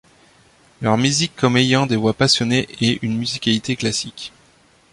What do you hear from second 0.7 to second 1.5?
Leur musique